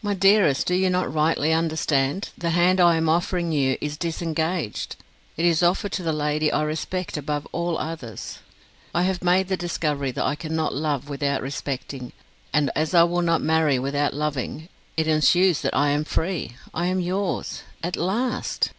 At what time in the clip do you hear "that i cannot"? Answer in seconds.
10.12-10.72